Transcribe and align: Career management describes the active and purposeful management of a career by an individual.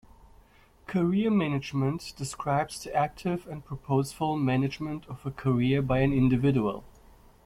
Career 0.87 1.29
management 1.29 2.13
describes 2.17 2.83
the 2.83 2.91
active 2.95 3.45
and 3.45 3.63
purposeful 3.63 4.35
management 4.35 5.05
of 5.05 5.23
a 5.27 5.29
career 5.29 5.83
by 5.83 5.99
an 5.99 6.11
individual. 6.11 6.83